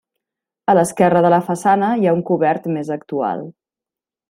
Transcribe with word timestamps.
A 0.71 0.73
l'esquerra 0.77 1.21
de 1.25 1.31
la 1.33 1.39
façana 1.51 1.91
hi 1.99 2.09
ha 2.11 2.15
un 2.21 2.25
cobert 2.31 2.67
més 2.79 2.91
actual. 2.99 3.47